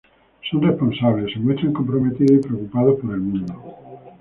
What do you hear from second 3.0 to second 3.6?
el mundo.